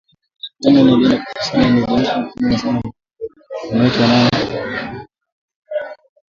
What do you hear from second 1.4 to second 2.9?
kanisani Niliamka mapema sana